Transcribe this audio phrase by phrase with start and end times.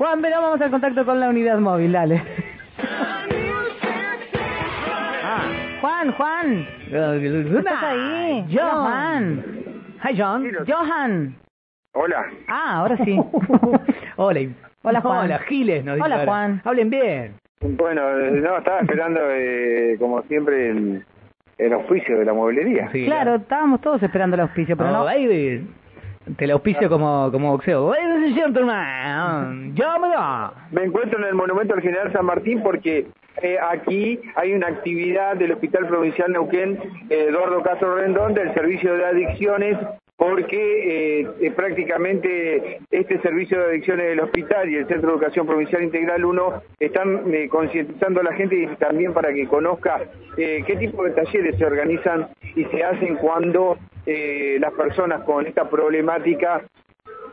[0.00, 2.22] Juan, ven, vamos al contacto con la unidad móvil, dale.
[5.22, 5.42] Ah.
[5.82, 6.66] Juan, Juan.
[6.90, 8.46] ¿Estás ahí?
[8.50, 9.44] Johan.
[10.02, 10.50] Hi, John.
[10.66, 11.36] Johan.
[11.92, 12.24] Hola.
[12.48, 13.14] Ah, ahora sí.
[14.16, 14.40] Hola.
[14.80, 15.24] Hola, Juan.
[15.26, 15.84] Hola, Giles.
[15.84, 16.24] Nos dice Hola.
[16.24, 16.62] Juan.
[16.64, 17.34] Hablen bien.
[17.60, 21.04] Bueno, no, estaba esperando, eh, como siempre, el,
[21.58, 22.90] el auspicio de la mueblería.
[22.90, 25.06] Sí, Claro, estábamos todos esperando el auspicio, pero no.
[25.06, 25.26] Ahí
[26.36, 27.92] te la auspicio como, como boxeo.
[27.92, 29.78] Ladies and.
[30.72, 33.06] Me encuentro en el Monumento al General San Martín porque
[33.42, 38.94] eh, aquí hay una actividad del Hospital Provincial Neuquén eh, Eduardo Castro Rendón del Servicio
[38.94, 39.78] de Adicciones
[40.20, 45.82] porque eh, prácticamente este servicio de adicciones del hospital y el Centro de Educación Provincial
[45.82, 49.98] Integral 1 están eh, concientizando a la gente y también para que conozca
[50.36, 55.70] eh, qué tipo de talleres se organizan y se hacen cuando las personas con esta
[55.70, 56.62] problemática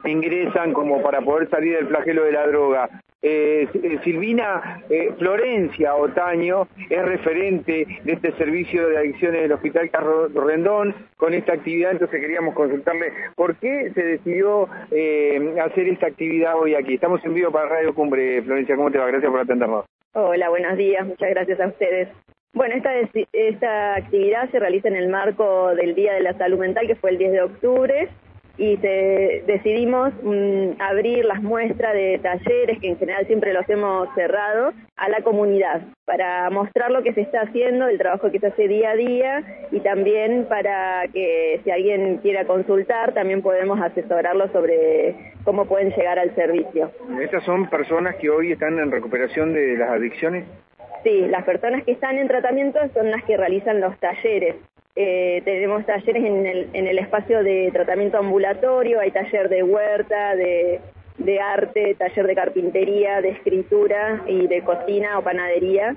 [0.05, 2.89] ingresan como para poder salir del flagelo de la droga.
[3.19, 9.89] Eh, eh, Silvina eh, Florencia Otaño es referente de este servicio de adicciones del Hospital
[9.89, 16.59] Carlos Rendón con esta actividad, entonces queríamos consultarle por qué se decidió hacer esta actividad
[16.59, 16.93] hoy aquí.
[16.93, 19.07] Estamos en vivo para Radio Cumbre, Florencia, ¿cómo te va?
[19.07, 19.85] Gracias por atendernos.
[20.13, 22.09] Hola, buenos días, muchas gracias a ustedes.
[22.53, 22.91] Bueno, esta,
[23.33, 27.09] esta actividad se realiza en el marco del Día de la Salud Mental, que fue
[27.11, 28.09] el 10 de octubre,
[28.57, 34.07] y se- decidimos mm, abrir las muestras de talleres, que en general siempre los hemos
[34.15, 38.47] cerrado, a la comunidad, para mostrar lo que se está haciendo, el trabajo que se
[38.47, 44.47] hace día a día, y también para que si alguien quiera consultar, también podemos asesorarlo
[44.51, 46.91] sobre cómo pueden llegar al servicio.
[47.21, 50.45] Estas son personas que hoy están en recuperación de las adicciones.
[51.03, 54.55] Sí, las personas que están en tratamiento son las que realizan los talleres.
[54.99, 60.35] Eh, tenemos talleres en el, en el espacio de tratamiento ambulatorio, hay taller de huerta,
[60.35, 60.81] de,
[61.39, 65.95] arte, taller de carpintería, de escritura y de cocina o panadería.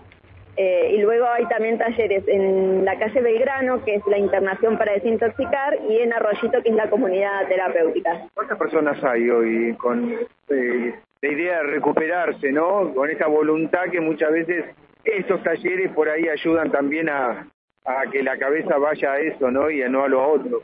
[0.55, 4.93] Eh, y luego hay también talleres en la calle Belgrano, que es la internación para
[4.93, 8.29] desintoxicar, y en Arroyito, que es la comunidad terapéutica.
[8.35, 10.13] ¿Cuántas personas hay hoy con
[10.51, 12.93] eh, la idea de recuperarse, ¿no?
[12.93, 14.67] Con esa voluntad que muchas veces
[15.05, 17.47] estos talleres por ahí ayudan también a,
[17.85, 19.71] a que la cabeza vaya a eso, ¿no?
[19.71, 20.63] Y a no a lo otro.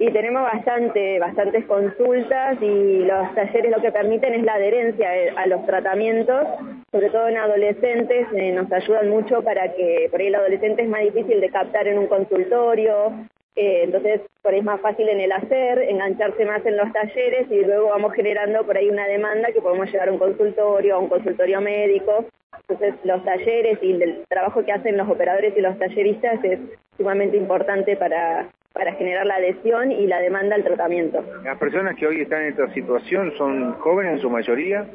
[0.00, 5.46] Y tenemos bastante, bastantes consultas y los talleres lo que permiten es la adherencia a
[5.48, 6.46] los tratamientos,
[6.92, 10.88] sobre todo en adolescentes, eh, nos ayudan mucho para que, por ahí el adolescente es
[10.88, 13.12] más difícil de captar en un consultorio,
[13.56, 17.50] eh, entonces por ahí es más fácil en el hacer, engancharse más en los talleres
[17.50, 20.98] y luego vamos generando por ahí una demanda que podemos llevar a un consultorio, a
[21.00, 22.24] un consultorio médico.
[22.68, 26.58] Entonces los talleres y el trabajo que hacen los operadores y los talleristas es
[26.98, 31.24] sumamente importante para, para generar la adhesión y la demanda al tratamiento.
[31.44, 34.86] Las personas que hoy están en esta situación son jóvenes en su mayoría,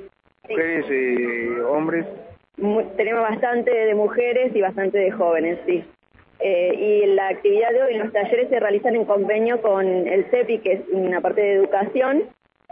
[0.48, 2.06] mujeres, eh, hombres.
[2.96, 5.84] Tenemos bastante de mujeres y bastante de jóvenes, sí.
[6.40, 10.60] Eh, y la actividad de hoy, los talleres se realizan en convenio con el CEPI,
[10.60, 12.24] que es una parte de educación,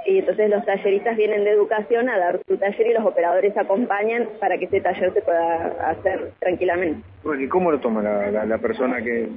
[0.06, 4.28] y entonces los talleristas vienen de educación a dar su taller y los operadores acompañan
[4.40, 7.02] para que ese taller se pueda hacer tranquilamente.
[7.24, 9.28] Bueno, ¿y cómo lo toma la, la- la persona que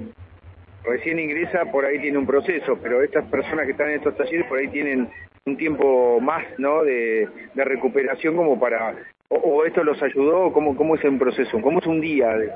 [0.84, 1.64] recién ingresa?
[1.70, 4.68] Por ahí tiene un proceso, pero estas personas que están en estos talleres por ahí
[4.68, 5.08] tienen
[5.46, 6.82] un tiempo más, ¿no?
[6.82, 8.94] De, de recuperación como para...
[9.28, 10.52] O, o esto los ayudó?
[10.52, 11.60] ¿Cómo, ¿Cómo es un proceso?
[11.60, 12.28] ¿Cómo es un día?
[12.36, 12.50] de-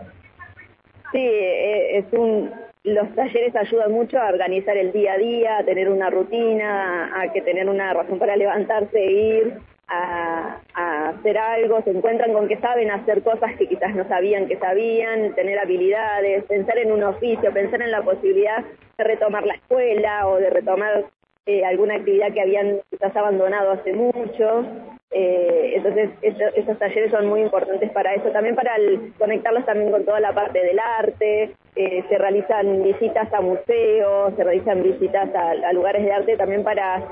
[1.12, 2.50] Sí, eh, es un,
[2.84, 7.32] los talleres ayudan mucho a organizar el día a día, a tener una rutina, a
[7.32, 9.58] que tener una razón para levantarse e ir
[9.88, 10.60] a,
[11.08, 15.34] hacer algo, se encuentran con que saben hacer cosas que quizás no sabían que sabían,
[15.34, 18.64] tener habilidades, pensar en un oficio, pensar en la posibilidad
[18.98, 21.06] de retomar la escuela o de retomar
[21.46, 24.66] eh, alguna actividad que habían quizás abandonado hace mucho.
[25.20, 28.76] Eh, entonces, eso- esos talleres son muy importantes para eso, también para
[29.18, 31.50] conectarlos también con toda la parte del arte.
[31.74, 37.02] Eh, se realizan visitas a museos, se realizan visitas a, lugares de arte también para,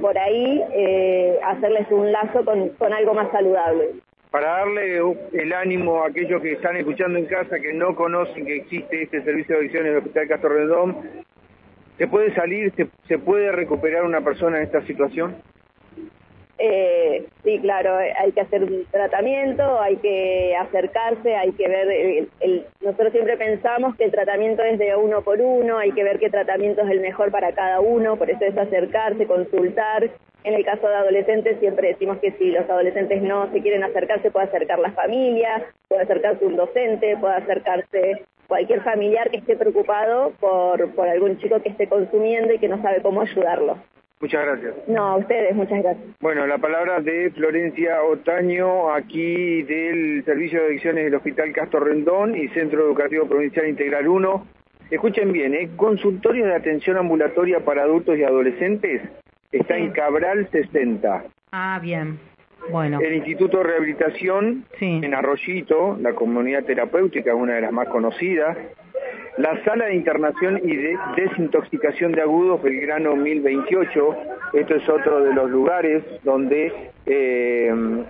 [0.00, 3.86] por ahí eh, hacerles un lazo con, algo más saludable.
[4.30, 5.02] Para darle
[5.32, 9.22] el ánimo a aquellos que están escuchando en casa, que no conocen que existe este
[9.22, 10.96] servicio de adicciones del Hospital Castro Redón,
[11.98, 12.72] ¿se puede salir,
[13.08, 15.34] se puede recuperar una persona en esta situación?
[16.58, 22.28] Eh, sí, claro, hay que hacer un tratamiento, hay que acercarse, hay que ver, el-
[22.40, 26.18] el- nosotros siempre pensamos que el tratamiento es de uno por uno, hay que ver
[26.18, 30.08] qué tratamiento es el mejor para cada uno, por eso es acercarse, consultar.
[30.44, 34.30] En el caso de adolescentes siempre decimos que si los adolescentes no se quieren acercarse,
[34.30, 40.32] puede acercar la familia, puede acercarse un docente, puede acercarse cualquier familiar que esté preocupado
[40.38, 43.76] por, por algún chico que esté consumiendo y que no sabe cómo ayudarlo.
[44.20, 44.74] Muchas gracias.
[44.88, 46.06] No, a ustedes, muchas gracias.
[46.20, 52.34] Bueno, la palabra de Florencia Otaño, aquí del Servicio de Adicciones del Hospital Castro Rendón
[52.34, 54.46] y Centro Educativo Provincial Integral 1.
[54.90, 55.70] Escuchen bien, ¿eh?
[55.76, 59.02] consultorio de atención ambulatoria para adultos y adolescentes
[59.52, 61.24] está en Cabral 60.
[61.52, 62.18] Ah, bien.
[62.70, 63.00] Bueno.
[63.00, 68.56] El Instituto de Rehabilitación en Arroyito, la comunidad terapéutica, una de las más conocidas.
[69.38, 74.16] La Sala de Internación y de Desintoxicación de Agudos Belgrano 1028.
[74.54, 76.72] Esto es otro de los lugares donde
[77.04, 78.04] eh,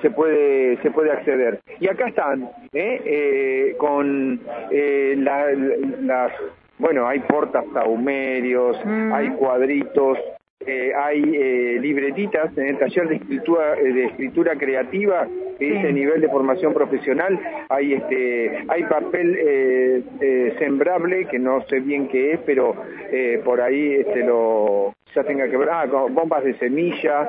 [0.00, 1.60] se puede se puede acceder.
[1.80, 3.00] Y acá están, ¿eh?
[3.04, 4.40] eh con
[4.70, 6.32] eh, las...
[6.78, 9.12] Bueno, hay portas saumerios, mm.
[9.12, 10.18] hay cuadritos,
[10.66, 15.28] eh, hay eh, libretitas en el taller de escritura, eh, de escritura creativa
[15.58, 17.38] que dice nivel de formación profesional,
[17.68, 22.74] hay este, hay papel eh, sembrable que no sé bien qué es, pero
[23.44, 27.28] por ahí este lo ya tenga que ver, ah, con bombas de semilla.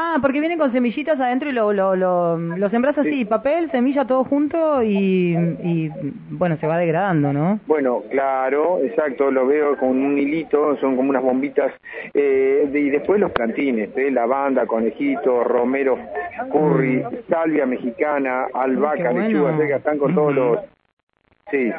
[0.00, 4.04] ah, porque vienen con semillitas adentro y lo, lo, lo, lo sembras así, papel, semilla,
[4.04, 5.90] todo junto y, y,
[6.30, 7.60] bueno, se va degradando, ¿no?
[7.66, 11.72] Bueno, claro, exacto, lo veo con un hilito, son como unas bombitas
[12.14, 14.10] eh, y después los plantines, ¿eh?
[14.10, 15.98] lavanda, conejito, romero,
[16.50, 20.58] curry, salvia mexicana, albahaca, lechuga que están con todos los...
[21.50, 21.70] Sí.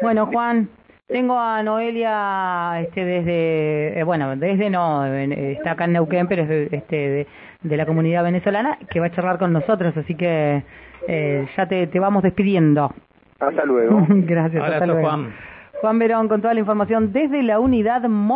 [0.00, 0.68] Bueno, Juan,
[1.08, 6.72] tengo a Noelia este desde, eh, bueno, desde no, está acá en Neuquén, pero es
[6.72, 7.26] este,
[7.62, 10.62] de, la comunidad venezolana, que va a charlar con nosotros, así que
[11.08, 12.92] eh, ya te, te vamos despidiendo.
[13.40, 14.06] Hasta luego.
[14.08, 15.00] Gracias, hasta luego.
[15.00, 15.32] Juan.
[15.80, 18.28] Juan Verón con toda la información desde la unidad móvil.